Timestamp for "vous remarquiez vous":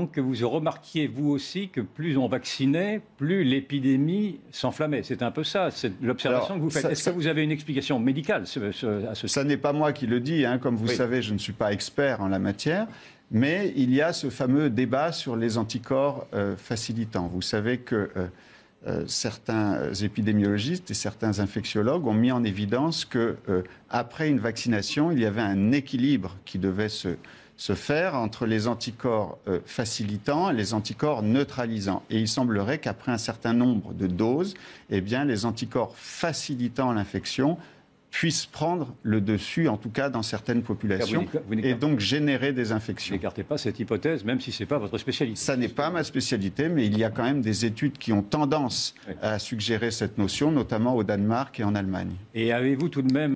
0.22-1.28